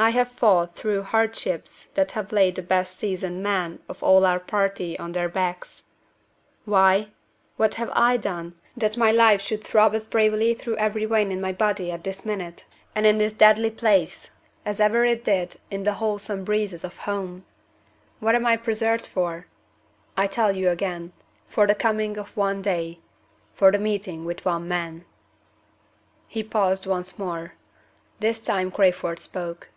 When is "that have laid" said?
1.96-2.54